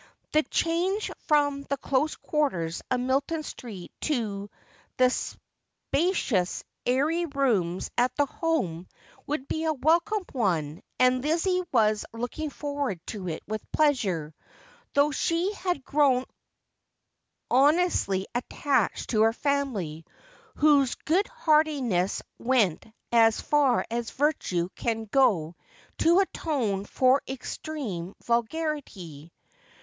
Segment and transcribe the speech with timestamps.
[0.31, 4.49] The change from the close quarters of Milton Street to
[4.97, 5.11] the
[5.93, 6.63] spo.oious.
[6.87, 8.87] airy rooms at the Home
[9.27, 14.33] would be a welcome one, and Lizzie was looking forward to it with pleasure,
[14.95, 16.25] though she had gt >wn
[17.51, 20.03] honestly attache 1 to her family,
[20.55, 21.93] whose good heartedne.
[21.93, 25.55] s w c nt as far as virtue can go
[25.99, 29.31] to atone for extreme vulgarity.